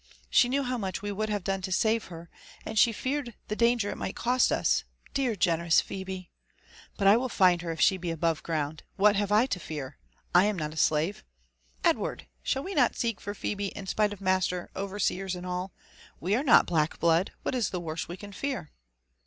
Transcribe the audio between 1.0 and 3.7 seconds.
we would have done to save her, and she feared the